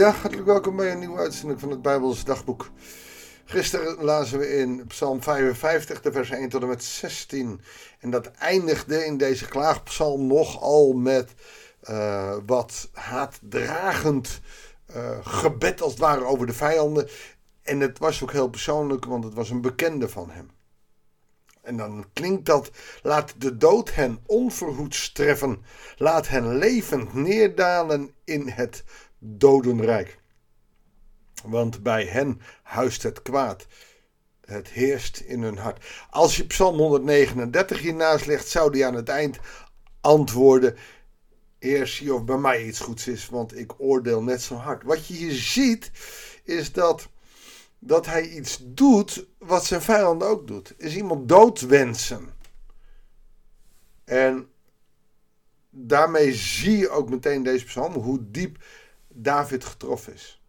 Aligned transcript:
Goeiedag, 0.00 0.22
hartelijk 0.22 0.48
welkom 0.48 0.76
bij 0.76 0.92
een 0.92 0.98
nieuwe 0.98 1.18
uitzending 1.18 1.60
van 1.60 1.70
het 1.70 1.82
Bijbels 1.82 2.24
Dagboek. 2.24 2.70
Gisteren 3.44 4.04
lazen 4.04 4.38
we 4.38 4.56
in 4.58 4.86
Psalm 4.86 5.22
55, 5.22 6.00
de 6.00 6.12
vers 6.12 6.30
1 6.30 6.48
tot 6.48 6.62
en 6.62 6.68
met 6.68 6.84
16. 6.84 7.60
En 7.98 8.10
dat 8.10 8.26
eindigde 8.26 9.04
in 9.04 9.16
deze 9.16 9.48
klaagpsalm 9.48 10.26
nogal 10.26 10.92
met 10.92 11.34
uh, 11.90 12.36
wat 12.46 12.88
haatdragend 12.92 14.40
uh, 14.96 15.18
gebed 15.22 15.82
als 15.82 15.92
het 15.92 16.00
ware 16.00 16.24
over 16.24 16.46
de 16.46 16.52
vijanden. 16.52 17.08
En 17.62 17.80
het 17.80 17.98
was 17.98 18.22
ook 18.22 18.32
heel 18.32 18.48
persoonlijk, 18.48 19.04
want 19.04 19.24
het 19.24 19.34
was 19.34 19.50
een 19.50 19.60
bekende 19.60 20.08
van 20.08 20.30
hem. 20.30 20.50
En 21.62 21.76
dan 21.76 22.04
klinkt 22.12 22.46
dat: 22.46 22.70
laat 23.02 23.34
de 23.38 23.56
dood 23.56 23.94
hen 23.94 24.18
onverhoeds 24.26 25.12
treffen, 25.12 25.64
laat 25.96 26.28
hen 26.28 26.58
levend 26.58 27.14
neerdalen 27.14 28.14
in 28.24 28.48
het 28.48 28.84
dodenrijk. 29.20 30.18
Want 31.44 31.82
bij 31.82 32.04
hen 32.04 32.40
huist 32.62 33.02
het 33.02 33.22
kwaad. 33.22 33.66
Het 34.40 34.68
heerst 34.68 35.20
in 35.20 35.42
hun 35.42 35.58
hart. 35.58 35.84
Als 36.10 36.36
je 36.36 36.46
Psalm 36.46 36.76
139 36.76 37.78
hiernaast 37.80 38.26
legt, 38.26 38.48
zou 38.48 38.72
die 38.72 38.86
aan 38.86 38.94
het 38.94 39.08
eind 39.08 39.38
antwoorden: 40.00 40.76
Heer, 41.58 41.86
zie 41.86 42.14
of 42.14 42.24
bij 42.24 42.36
mij 42.36 42.66
iets 42.66 42.80
goeds 42.80 43.06
is, 43.06 43.28
want 43.28 43.56
ik 43.58 43.80
oordeel 43.80 44.22
net 44.22 44.42
zo 44.42 44.54
hard. 44.54 44.82
Wat 44.82 45.06
je 45.06 45.14
hier 45.14 45.32
ziet, 45.32 45.90
is 46.44 46.72
dat, 46.72 47.08
dat 47.78 48.06
hij 48.06 48.28
iets 48.28 48.58
doet 48.62 49.26
wat 49.38 49.64
zijn 49.64 49.82
vijand 49.82 50.22
ook 50.22 50.46
doet. 50.46 50.74
Is 50.76 50.96
iemand 50.96 51.28
doodwensen. 51.28 52.28
En 54.04 54.48
daarmee 55.70 56.32
zie 56.34 56.76
je 56.76 56.88
ook 56.90 57.10
meteen 57.10 57.42
deze 57.42 57.64
psalm 57.64 57.92
hoe 57.92 58.30
diep 58.30 58.58
David 59.12 59.64
getroffen 59.64 60.14
is. 60.14 60.42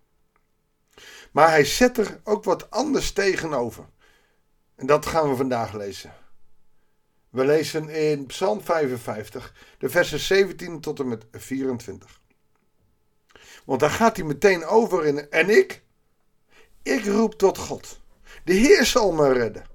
Maar 1.32 1.50
hij 1.50 1.66
zet 1.66 1.98
er 1.98 2.20
ook 2.24 2.44
wat 2.44 2.70
anders 2.70 3.12
tegenover. 3.12 3.86
En 4.76 4.86
dat 4.86 5.06
gaan 5.06 5.30
we 5.30 5.36
vandaag 5.36 5.74
lezen. 5.74 6.14
We 7.30 7.46
lezen 7.46 7.90
in 7.90 8.26
Psalm 8.26 8.62
55, 8.62 9.54
de 9.78 9.90
versen 9.90 10.20
17 10.20 10.82
tot 10.82 11.00
en 11.00 11.08
met 11.08 11.26
24. 11.32 12.20
Want 13.66 13.80
daar 13.80 13.90
gaat 13.90 14.16
hij 14.18 14.26
meteen 14.26 14.66
over 14.66 15.06
in. 15.06 15.30
En 15.30 15.50
ik? 15.50 15.84
Ik 16.84 17.06
roep 17.06 17.34
tot 17.34 17.58
God. 17.58 18.00
De 18.44 18.54
Heer 18.54 18.86
zal 18.86 19.12
me 19.12 19.34
redden. 19.34 19.66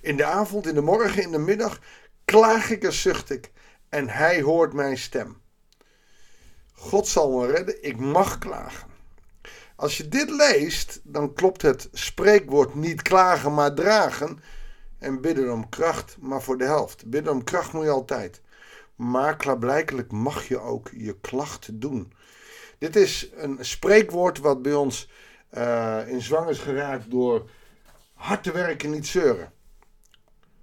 In 0.00 0.16
de 0.16 0.24
avond, 0.24 0.66
in 0.66 0.74
de 0.74 0.80
morgen, 0.80 1.22
in 1.22 1.30
de 1.30 1.38
middag 1.38 1.80
klaag 2.24 2.70
ik 2.70 2.82
en 2.82 2.92
zucht 2.92 3.30
ik. 3.30 3.52
En 3.88 4.08
hij 4.08 4.40
hoort 4.40 4.72
mijn 4.72 4.98
stem. 4.98 5.39
God 6.80 7.08
zal 7.08 7.30
me 7.30 7.46
redden, 7.46 7.82
ik 7.84 7.98
mag 7.98 8.38
klagen. 8.38 8.88
Als 9.76 9.96
je 9.96 10.08
dit 10.08 10.30
leest, 10.30 11.00
dan 11.02 11.32
klopt 11.32 11.62
het 11.62 11.88
spreekwoord 11.92 12.74
niet 12.74 13.02
klagen, 13.02 13.54
maar 13.54 13.74
dragen. 13.74 14.38
En 14.98 15.20
bidden 15.20 15.52
om 15.52 15.68
kracht, 15.68 16.16
maar 16.20 16.42
voor 16.42 16.58
de 16.58 16.64
helft. 16.64 17.06
Bidden 17.06 17.32
om 17.32 17.44
kracht 17.44 17.72
moet 17.72 17.84
je 17.84 17.90
altijd. 17.90 18.40
Maar 18.96 19.36
klaarblijkelijk 19.36 20.12
mag 20.12 20.48
je 20.48 20.58
ook 20.58 20.90
je 20.92 21.20
klacht 21.20 21.80
doen. 21.80 22.12
Dit 22.78 22.96
is 22.96 23.30
een 23.34 23.58
spreekwoord 23.60 24.38
wat 24.38 24.62
bij 24.62 24.74
ons 24.74 25.10
uh, 25.52 26.08
in 26.08 26.20
zwang 26.20 26.48
is 26.48 26.58
geraakt 26.58 27.10
door 27.10 27.50
hard 28.14 28.42
te 28.42 28.52
werken, 28.52 28.90
niet 28.90 29.06
zeuren. 29.06 29.52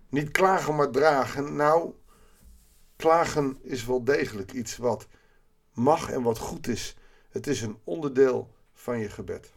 Niet 0.09 0.31
klagen, 0.31 0.75
maar 0.75 0.89
dragen. 0.89 1.55
Nou, 1.55 1.93
klagen 2.95 3.57
is 3.61 3.85
wel 3.85 4.03
degelijk 4.03 4.51
iets 4.51 4.77
wat 4.77 5.07
mag 5.77 6.11
en 6.11 6.21
wat 6.21 6.37
goed 6.37 6.67
is. 6.67 6.97
Het 7.29 7.47
is 7.47 7.61
een 7.61 7.79
onderdeel 7.83 8.53
van 8.73 8.99
je 8.99 9.09
gebed. 9.09 9.51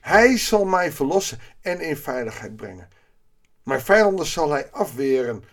Hij 0.00 0.38
zal 0.38 0.64
mij 0.64 0.92
verlossen 0.92 1.38
en 1.60 1.80
in 1.80 1.96
veiligheid 1.96 2.56
brengen. 2.56 2.88
Mijn 3.62 3.80
vijanden 3.80 4.26
zal 4.26 4.50
hij 4.50 4.70
afweren, 4.70 5.44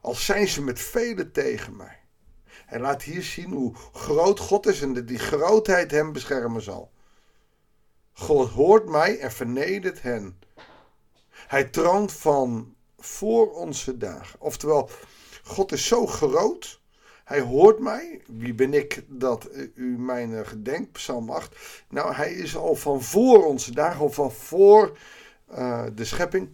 al 0.00 0.14
zijn 0.14 0.48
ze 0.48 0.62
met 0.62 0.80
velen 0.80 1.32
tegen 1.32 1.76
mij. 1.76 1.98
Hij 2.44 2.80
laat 2.80 3.02
hier 3.02 3.22
zien 3.22 3.52
hoe 3.52 3.74
groot 3.92 4.40
God 4.40 4.66
is 4.66 4.80
en 4.80 4.94
dat 4.94 5.08
die 5.08 5.18
grootheid 5.18 5.90
hem 5.90 6.12
beschermen 6.12 6.62
zal. 6.62 6.90
God 8.12 8.50
hoort 8.50 8.88
mij 8.88 9.18
en 9.18 9.32
vernedert 9.32 10.02
hen. 10.02 10.38
Hij 11.30 11.64
troont 11.64 12.12
van 12.12 12.74
voor 12.98 13.54
onze 13.54 13.96
dagen. 13.96 14.40
Oftewel, 14.40 14.90
God 15.42 15.72
is 15.72 15.86
zo 15.86 16.06
groot 16.06 16.80
hij 17.26 17.40
hoort 17.40 17.78
mij. 17.78 18.22
Wie 18.26 18.54
ben 18.54 18.74
ik 18.74 19.04
dat 19.08 19.48
u 19.74 19.98
mijn 19.98 20.34
eh, 20.34 20.46
gedenkt? 20.46 20.92
Psalm 20.92 21.30
8. 21.30 21.56
Nou, 21.88 22.14
hij 22.14 22.32
is 22.32 22.56
al 22.56 22.74
van 22.74 23.02
voor 23.02 23.44
onze 23.44 23.74
dagen, 23.74 24.00
al 24.00 24.10
van 24.10 24.32
voor 24.32 24.98
uh, 25.50 25.86
de 25.94 26.04
schepping. 26.04 26.48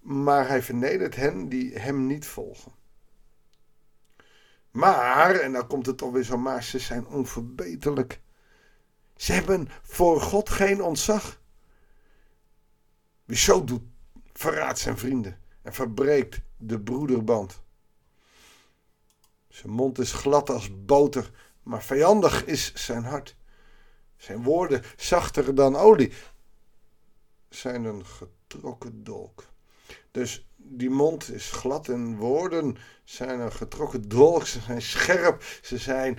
Maar 0.00 0.48
hij 0.48 0.62
vernedert 0.62 1.16
hen 1.16 1.48
die 1.48 1.78
hem 1.78 2.06
niet 2.06 2.26
volgen. 2.26 2.72
Maar, 4.70 5.34
en 5.34 5.52
dan 5.52 5.66
komt 5.66 5.86
het 5.86 5.96
toch 5.96 6.12
weer 6.12 6.22
zo, 6.22 6.38
maar 6.38 6.62
ze 6.62 6.78
zijn 6.78 7.06
onverbeterlijk. 7.06 8.20
Ze 9.16 9.32
hebben 9.32 9.68
voor 9.82 10.20
God 10.20 10.48
geen 10.48 10.82
ontzag. 10.82 11.40
Wie 13.24 13.36
zo 13.36 13.64
doet, 13.64 13.82
verraadt 14.32 14.78
zijn 14.78 14.98
vrienden 14.98 15.38
en 15.62 15.72
verbreekt 15.72 16.40
de 16.56 16.80
broederband. 16.80 17.62
Zijn 19.50 19.72
mond 19.72 19.98
is 19.98 20.12
glad 20.12 20.50
als 20.50 20.84
boter, 20.84 21.30
maar 21.62 21.82
vijandig 21.82 22.44
is 22.44 22.74
zijn 22.74 23.04
hart. 23.04 23.36
Zijn 24.16 24.42
woorden 24.42 24.82
zachter 24.96 25.54
dan 25.54 25.76
olie 25.76 26.12
zijn 27.48 27.84
een 27.84 28.04
getrokken 28.06 29.04
dolk. 29.04 29.44
Dus 30.10 30.48
die 30.56 30.90
mond 30.90 31.32
is 31.32 31.50
glad 31.50 31.88
en 31.88 32.16
woorden 32.16 32.76
zijn 33.04 33.40
een 33.40 33.52
getrokken 33.52 34.08
dolk. 34.08 34.46
Ze 34.46 34.60
zijn 34.60 34.82
scherp, 34.82 35.42
ze 35.62 35.78
zijn 35.78 36.18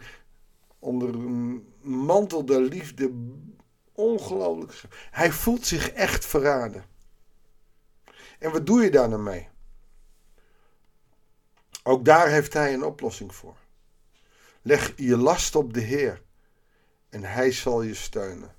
onder 0.79 1.09
een 1.09 1.73
mantel 1.81 2.45
der 2.45 2.61
liefde 2.61 3.11
ongelooflijk. 3.91 5.09
Hij 5.11 5.31
voelt 5.31 5.65
zich 5.65 5.91
echt 5.91 6.25
verraden. 6.25 6.85
En 8.39 8.51
wat 8.51 8.65
doe 8.65 8.83
je 8.83 8.91
daar 8.91 9.09
nou 9.09 9.21
mee? 9.21 9.49
Ook 11.83 12.05
daar 12.05 12.29
heeft 12.29 12.53
hij 12.53 12.73
een 12.73 12.83
oplossing 12.83 13.35
voor. 13.35 13.55
Leg 14.61 14.93
je 14.95 15.17
last 15.17 15.55
op 15.55 15.73
de 15.73 15.79
Heer 15.79 16.21
en 17.09 17.23
hij 17.23 17.51
zal 17.51 17.81
je 17.81 17.93
steunen. 17.93 18.55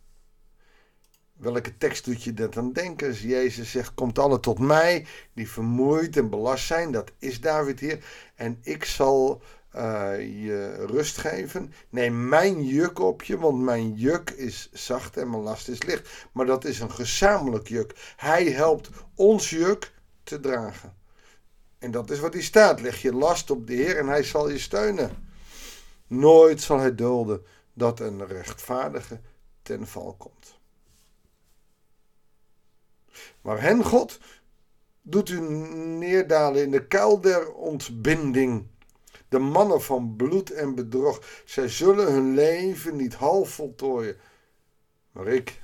Welke 1.32 1.76
tekst 1.78 2.04
doet 2.04 2.22
je 2.22 2.34
dat 2.34 2.56
aan 2.56 2.72
denken? 2.72 3.08
Als 3.08 3.20
Jezus 3.20 3.70
zegt: 3.70 3.94
Komt 3.94 4.18
alle 4.18 4.40
tot 4.40 4.58
mij 4.58 5.06
die 5.32 5.50
vermoeid 5.50 6.16
en 6.16 6.30
belast 6.30 6.66
zijn. 6.66 6.92
Dat 6.92 7.12
is 7.18 7.40
David 7.40 7.80
hier. 7.80 8.04
En 8.34 8.58
ik 8.62 8.84
zal 8.84 9.42
uh, 9.76 9.82
je 10.44 10.86
rust 10.86 11.18
geven. 11.18 11.72
Neem 11.88 12.28
mijn 12.28 12.64
juk 12.64 12.98
op 12.98 13.22
je, 13.22 13.38
want 13.38 13.58
mijn 13.62 13.94
juk 13.94 14.30
is 14.30 14.68
zacht 14.72 15.16
en 15.16 15.30
mijn 15.30 15.42
last 15.42 15.68
is 15.68 15.82
licht. 15.82 16.26
Maar 16.32 16.46
dat 16.46 16.64
is 16.64 16.80
een 16.80 16.92
gezamenlijk 16.92 17.68
juk. 17.68 18.14
Hij 18.16 18.44
helpt 18.44 18.90
ons 19.14 19.50
juk 19.50 19.92
te 20.22 20.40
dragen. 20.40 21.01
En 21.82 21.90
dat 21.90 22.10
is 22.10 22.18
wat 22.18 22.34
hier 22.34 22.42
staat. 22.42 22.80
Leg 22.80 23.02
je 23.02 23.14
last 23.14 23.50
op 23.50 23.66
de 23.66 23.74
Heer 23.74 23.98
en 23.98 24.06
hij 24.06 24.22
zal 24.22 24.48
je 24.48 24.58
steunen. 24.58 25.28
Nooit 26.06 26.60
zal 26.60 26.78
hij 26.78 26.94
dulden 26.94 27.44
dat 27.72 28.00
een 28.00 28.26
rechtvaardige 28.26 29.20
ten 29.62 29.86
val 29.86 30.14
komt. 30.18 30.58
Maar 33.40 33.60
hen, 33.60 33.84
God, 33.84 34.18
doet 35.02 35.28
u 35.28 35.40
neerdalen 35.40 36.62
in 36.62 36.70
de 36.70 36.86
kuil 36.86 37.20
der 37.20 37.52
ontbinding. 37.52 38.66
De 39.28 39.38
mannen 39.38 39.82
van 39.82 40.16
bloed 40.16 40.50
en 40.50 40.74
bedrog, 40.74 41.42
zij 41.44 41.68
zullen 41.68 42.12
hun 42.12 42.34
leven 42.34 42.96
niet 42.96 43.14
half 43.14 43.50
voltooien. 43.50 44.16
Maar 45.12 45.26
ik, 45.26 45.62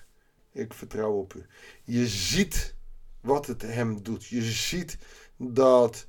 ik 0.52 0.74
vertrouw 0.74 1.12
op 1.12 1.34
u. 1.34 1.46
Je 1.84 2.06
ziet 2.06 2.74
wat 3.20 3.46
het 3.46 3.62
hem 3.62 4.02
doet. 4.02 4.26
Je 4.26 4.42
ziet 4.42 4.98
dat 5.38 6.06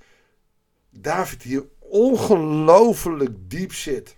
David 0.89 1.43
hier 1.43 1.67
ongelooflijk 1.79 3.49
diep 3.49 3.73
zit. 3.73 4.15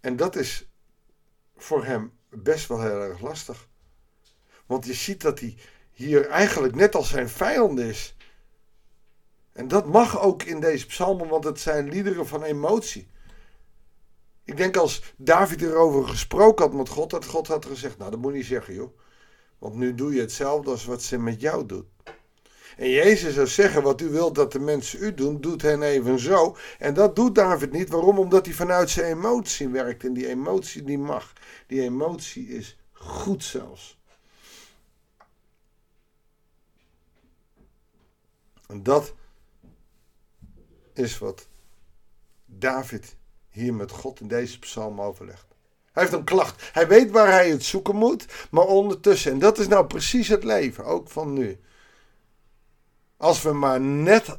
En 0.00 0.16
dat 0.16 0.36
is 0.36 0.68
voor 1.56 1.84
hem 1.84 2.12
best 2.28 2.68
wel 2.68 2.80
heel 2.80 3.00
erg 3.00 3.20
lastig. 3.20 3.68
Want 4.66 4.86
je 4.86 4.94
ziet 4.94 5.20
dat 5.20 5.40
hij 5.40 5.56
hier 5.92 6.28
eigenlijk 6.28 6.74
net 6.74 6.94
als 6.94 7.08
zijn 7.08 7.28
vijand 7.28 7.78
is. 7.78 8.16
En 9.52 9.68
dat 9.68 9.86
mag 9.86 10.20
ook 10.20 10.42
in 10.42 10.60
deze 10.60 10.86
psalmen, 10.86 11.28
want 11.28 11.44
het 11.44 11.60
zijn 11.60 11.88
liederen 11.88 12.26
van 12.26 12.42
emotie. 12.42 13.08
Ik 14.44 14.56
denk 14.56 14.76
als 14.76 15.14
David 15.16 15.62
erover 15.62 16.08
gesproken 16.08 16.64
had 16.64 16.74
met 16.74 16.88
God, 16.88 17.10
dat 17.10 17.24
God 17.24 17.46
had 17.46 17.66
gezegd: 17.66 17.98
Nou, 17.98 18.10
dat 18.10 18.20
moet 18.20 18.32
je 18.32 18.38
niet 18.38 18.46
zeggen, 18.46 18.74
joh. 18.74 18.98
Want 19.58 19.74
nu 19.74 19.94
doe 19.94 20.14
je 20.14 20.20
hetzelfde 20.20 20.70
als 20.70 20.84
wat 20.84 21.02
ze 21.02 21.18
met 21.18 21.40
jou 21.40 21.66
doet. 21.66 21.86
En 22.76 22.90
Jezus 22.90 23.34
zou 23.34 23.46
zeggen, 23.46 23.82
wat 23.82 24.00
u 24.00 24.08
wilt 24.08 24.34
dat 24.34 24.52
de 24.52 24.58
mensen 24.58 25.02
u 25.02 25.14
doen, 25.14 25.40
doet 25.40 25.62
hen 25.62 25.82
even 25.82 26.18
zo. 26.18 26.56
En 26.78 26.94
dat 26.94 27.16
doet 27.16 27.34
David 27.34 27.72
niet. 27.72 27.88
Waarom? 27.88 28.18
Omdat 28.18 28.46
hij 28.46 28.54
vanuit 28.54 28.90
zijn 28.90 29.16
emotie 29.16 29.68
werkt. 29.68 30.04
En 30.04 30.12
die 30.12 30.28
emotie 30.28 30.82
die 30.82 30.98
mag. 30.98 31.32
Die 31.66 31.82
emotie 31.82 32.48
is 32.48 32.78
goed 32.92 33.44
zelfs. 33.44 33.98
En 38.66 38.82
dat 38.82 39.14
is 40.92 41.18
wat 41.18 41.48
David 42.44 43.16
hier 43.48 43.74
met 43.74 43.90
God 43.90 44.20
in 44.20 44.28
deze 44.28 44.58
psalm 44.58 45.00
overlegt. 45.00 45.53
Hij 45.94 46.02
heeft 46.02 46.14
een 46.14 46.24
klacht. 46.24 46.70
Hij 46.72 46.88
weet 46.88 47.10
waar 47.10 47.30
hij 47.30 47.50
het 47.50 47.64
zoeken 47.64 47.96
moet, 47.96 48.26
maar 48.50 48.64
ondertussen. 48.64 49.32
En 49.32 49.38
dat 49.38 49.58
is 49.58 49.68
nou 49.68 49.86
precies 49.86 50.28
het 50.28 50.44
leven, 50.44 50.84
ook 50.84 51.10
van 51.10 51.32
nu. 51.32 51.60
Als 53.16 53.42
we 53.42 53.52
maar 53.52 53.80
net 53.80 54.38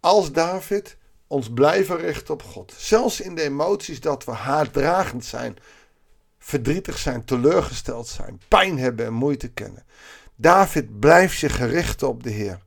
als 0.00 0.32
David 0.32 0.96
ons 1.26 1.52
blijven 1.52 1.96
richten 1.96 2.34
op 2.34 2.42
God. 2.42 2.74
Zelfs 2.76 3.20
in 3.20 3.34
de 3.34 3.42
emoties 3.42 4.00
dat 4.00 4.24
we 4.24 4.30
haatdragend 4.30 5.24
zijn, 5.24 5.56
verdrietig 6.38 6.98
zijn, 6.98 7.24
teleurgesteld 7.24 8.06
zijn, 8.06 8.40
pijn 8.48 8.78
hebben 8.78 9.06
en 9.06 9.12
moeite 9.12 9.48
kennen. 9.48 9.84
David 10.36 11.00
blijft 11.00 11.38
zich 11.38 11.56
gericht 11.56 12.02
op 12.02 12.22
de 12.22 12.30
Heer. 12.30 12.60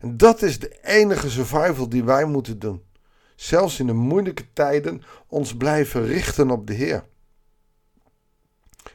En 0.00 0.16
dat 0.16 0.42
is 0.42 0.58
de 0.58 0.78
enige 0.82 1.30
survival 1.30 1.88
die 1.88 2.04
wij 2.04 2.24
moeten 2.24 2.58
doen. 2.58 2.82
Zelfs 3.38 3.80
in 3.80 3.86
de 3.86 3.92
moeilijke 3.92 4.52
tijden 4.52 5.02
ons 5.26 5.56
blijven 5.56 6.06
richten 6.06 6.50
op 6.50 6.66
de 6.66 6.72
Heer. 6.72 7.04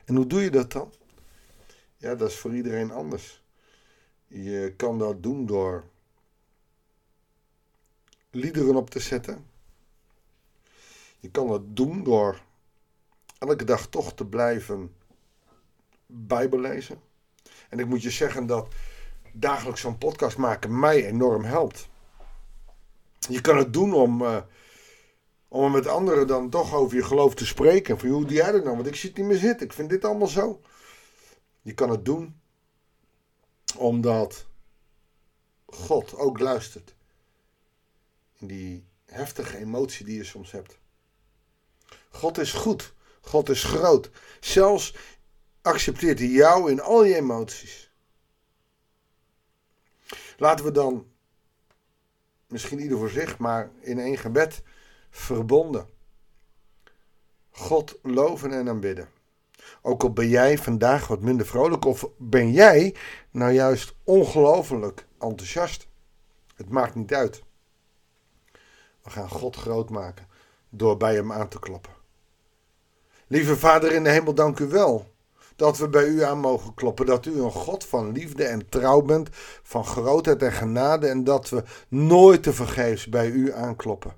En 0.05 0.15
hoe 0.15 0.27
doe 0.27 0.41
je 0.41 0.49
dat 0.49 0.71
dan? 0.71 0.93
Ja, 1.97 2.15
dat 2.15 2.29
is 2.29 2.37
voor 2.37 2.55
iedereen 2.55 2.91
anders. 2.91 3.43
Je 4.27 4.73
kan 4.77 4.99
dat 4.99 5.23
doen 5.23 5.45
door 5.45 5.83
liederen 8.31 8.75
op 8.75 8.89
te 8.89 8.99
zetten. 8.99 9.45
Je 11.19 11.31
kan 11.31 11.47
dat 11.47 11.75
doen 11.75 12.03
door 12.03 12.41
elke 13.39 13.63
dag 13.63 13.87
toch 13.87 14.13
te 14.13 14.25
blijven 14.25 14.95
Bijbel 16.05 16.59
lezen. 16.59 17.01
En 17.69 17.79
ik 17.79 17.85
moet 17.85 18.01
je 18.01 18.11
zeggen 18.11 18.45
dat 18.45 18.73
dagelijks 19.33 19.81
zo'n 19.81 19.97
podcast 19.97 20.37
maken 20.37 20.79
mij 20.79 21.05
enorm 21.05 21.43
helpt. 21.43 21.91
Je 23.29 23.41
kan 23.41 23.57
het 23.57 23.73
doen 23.73 23.93
om, 23.93 24.21
uh, 24.21 24.41
om 25.47 25.71
met 25.71 25.87
anderen 25.87 26.27
dan 26.27 26.49
toch 26.49 26.73
over 26.73 26.95
je 26.95 27.03
geloof 27.03 27.35
te 27.35 27.45
spreken. 27.45 27.99
Van 27.99 28.09
hoe 28.09 28.25
doe 28.25 28.33
jij 28.33 28.51
dat 28.51 28.63
nou? 28.63 28.75
Want 28.75 28.87
ik 28.87 28.95
zit 28.95 29.17
niet 29.17 29.25
meer 29.25 29.37
zitten. 29.37 29.65
Ik 29.65 29.73
vind 29.73 29.89
dit 29.89 30.05
allemaal 30.05 30.27
zo. 30.27 30.61
Je 31.61 31.73
kan 31.73 31.89
het 31.89 32.05
doen 32.05 32.41
omdat 33.77 34.45
God 35.65 36.15
ook 36.15 36.39
luistert. 36.39 36.95
In 38.39 38.47
die 38.47 38.85
heftige 39.05 39.57
emotie 39.57 40.05
die 40.05 40.17
je 40.17 40.23
soms 40.23 40.51
hebt. 40.51 40.77
God 42.09 42.37
is 42.37 42.51
goed. 42.51 42.93
God 43.21 43.49
is 43.49 43.63
groot. 43.63 44.09
Zelfs 44.39 44.95
accepteert 45.61 46.19
hij 46.19 46.27
jou 46.27 46.71
in 46.71 46.81
al 46.81 47.03
je 47.03 47.15
emoties. 47.15 47.91
Laten 50.37 50.65
we 50.65 50.71
dan, 50.71 51.12
misschien 52.53 52.79
ieder 52.79 52.97
voor 52.97 53.09
zich, 53.09 53.37
maar 53.37 53.69
in 53.79 53.99
één 53.99 54.17
gebed 54.17 54.63
verbonden. 55.09 55.87
God 57.51 57.99
loven 58.01 58.51
en 58.51 58.69
aanbidden. 58.69 59.09
Ook 59.81 60.03
al 60.03 60.13
ben 60.13 60.29
jij 60.29 60.57
vandaag 60.57 61.07
wat 61.07 61.21
minder 61.21 61.45
vrolijk 61.45 61.85
of 61.85 62.09
ben 62.17 62.51
jij 62.51 62.95
nou 63.31 63.51
juist 63.51 63.95
ongelooflijk 64.03 65.05
enthousiast. 65.19 65.87
Het 66.55 66.69
maakt 66.69 66.95
niet 66.95 67.13
uit. 67.13 67.43
We 69.01 69.09
gaan 69.09 69.29
God 69.29 69.55
groot 69.55 69.89
maken 69.89 70.27
door 70.69 70.97
bij 70.97 71.15
hem 71.15 71.31
aan 71.31 71.49
te 71.49 71.59
kloppen. 71.59 71.93
Lieve 73.27 73.57
Vader 73.57 73.91
in 73.91 74.03
de 74.03 74.09
hemel, 74.09 74.33
dank 74.33 74.59
u 74.59 74.67
wel 74.67 75.12
dat 75.55 75.77
we 75.77 75.87
bij 75.87 76.07
u 76.07 76.23
aan 76.23 76.39
mogen 76.39 76.73
kloppen. 76.73 77.05
Dat 77.05 77.25
u 77.25 77.41
een 77.41 77.51
God 77.51 77.85
van 77.85 78.11
liefde 78.11 78.43
en 78.43 78.69
trouw 78.69 79.01
bent, 79.01 79.29
van 79.63 79.85
grootheid 79.85 80.41
en 80.41 80.51
genade 80.51 81.07
en 81.07 81.23
dat 81.23 81.49
we 81.49 81.63
nooit 81.87 82.43
te 82.43 82.53
vergeefs 82.53 83.07
bij 83.07 83.29
u 83.29 83.53
aankloppen. 83.53 84.15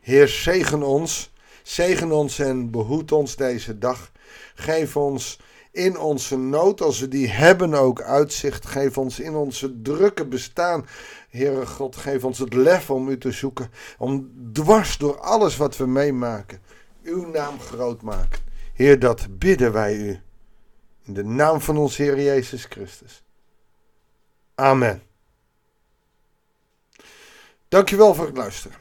Heer, 0.00 0.28
zegen 0.28 0.82
ons, 0.82 1.32
zegen 1.62 2.12
ons 2.12 2.38
en 2.38 2.70
behoed 2.70 3.12
ons 3.12 3.36
deze 3.36 3.78
dag. 3.78 4.12
Geef 4.54 4.96
ons 4.96 5.38
in 5.72 5.98
onze 5.98 6.36
nood, 6.36 6.80
als 6.80 7.00
we 7.00 7.08
die 7.08 7.28
hebben, 7.28 7.74
ook 7.74 8.02
uitzicht. 8.02 8.66
Geef 8.66 8.98
ons 8.98 9.20
in 9.20 9.34
onze 9.34 9.82
drukke 9.82 10.26
bestaan, 10.26 10.86
Heere 11.30 11.66
God, 11.66 11.96
geef 11.96 12.24
ons 12.24 12.38
het 12.38 12.54
lef 12.54 12.90
om 12.90 13.08
u 13.08 13.18
te 13.18 13.32
zoeken. 13.32 13.70
Om 13.98 14.30
dwars 14.52 14.98
door 14.98 15.20
alles 15.20 15.56
wat 15.56 15.76
we 15.76 15.86
meemaken, 15.86 16.60
uw 17.02 17.30
naam 17.30 17.60
groot 17.60 18.02
maken. 18.02 18.40
Heer, 18.74 18.98
dat 18.98 19.26
bidden 19.38 19.72
wij 19.72 19.96
u. 19.96 20.20
In 21.08 21.14
de 21.14 21.24
naam 21.24 21.60
van 21.60 21.76
ons 21.76 21.96
Heer 21.96 22.20
Jezus 22.20 22.64
Christus. 22.64 23.22
Amen. 24.54 25.02
Dankjewel 27.68 28.14
voor 28.14 28.26
het 28.26 28.36
luisteren. 28.36 28.76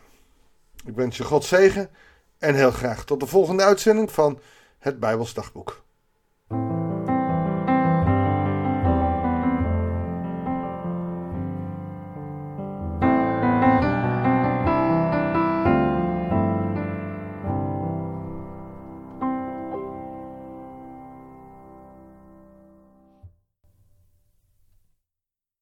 Ik 0.85 0.95
wens 0.95 1.17
je 1.17 1.23
God 1.23 1.45
zegen 1.45 1.89
en 2.37 2.55
heel 2.55 2.71
graag 2.71 3.05
tot 3.05 3.19
de 3.19 3.27
volgende 3.27 3.63
uitzending 3.63 4.11
van 4.11 4.39
het 4.79 4.99
Bijbels 4.99 5.33
Dagboek. 5.33 5.83